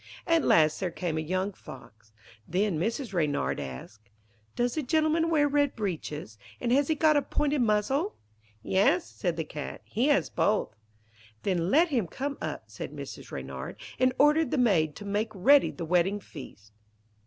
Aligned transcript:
At 0.25 0.43
last 0.43 0.79
there 0.79 0.89
came 0.89 1.19
a 1.19 1.21
young 1.21 1.53
Fox. 1.53 2.11
Then 2.47 2.79
Mrs. 2.79 3.13
Reynard 3.13 3.59
asked: 3.59 4.09
'Does 4.55 4.73
the 4.73 4.81
gentleman 4.81 5.29
wear 5.29 5.47
red 5.47 5.75
breeches, 5.75 6.39
and 6.59 6.71
has 6.71 6.87
he 6.87 6.95
got 6.95 7.17
a 7.17 7.21
pointed 7.21 7.61
muzzle?' 7.61 8.15
'Yes,' 8.63 9.05
said 9.05 9.37
the 9.37 9.43
Cat. 9.43 9.81
'He 9.85 10.07
has 10.07 10.27
both.' 10.31 10.73
'Then 11.43 11.69
let 11.69 11.89
him 11.89 12.07
come 12.07 12.39
up,' 12.41 12.63
said 12.65 12.91
Mrs. 12.91 13.31
Reynard, 13.31 13.75
and 13.99 14.11
ordered 14.17 14.49
the 14.49 14.57
maid 14.57 14.95
to 14.95 15.05
make 15.05 15.29
ready 15.35 15.69
the 15.69 15.85
wedding 15.85 16.19
feast. 16.19 16.73